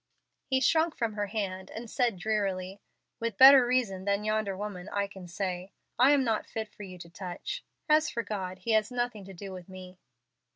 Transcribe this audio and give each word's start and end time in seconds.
He 0.47 0.61
shrunk 0.61 0.95
from 0.97 1.13
her 1.13 1.27
hand, 1.27 1.69
and 1.69 1.87
said, 1.87 2.17
drearily, 2.17 2.81
"With 3.19 3.37
better 3.37 3.67
reason 3.67 4.05
than 4.05 4.23
younder 4.23 4.57
woman 4.57 4.89
I 4.89 5.05
can 5.05 5.27
say, 5.27 5.73
'I 5.99 6.11
am 6.13 6.23
not 6.23 6.47
fit 6.47 6.73
for 6.73 6.81
you 6.81 6.97
to 6.97 7.09
touch.' 7.11 7.63
As 7.87 8.09
for 8.09 8.23
God, 8.23 8.57
He 8.57 8.71
has 8.71 8.89
nothing 8.89 9.25
to 9.25 9.33
do 9.35 9.51
with 9.51 9.69
me." 9.69 9.99